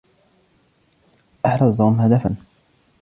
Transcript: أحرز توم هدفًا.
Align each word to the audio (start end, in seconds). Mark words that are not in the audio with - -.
أحرز 1.45 1.73
توم 1.77 1.99
هدفًا. 2.01 2.35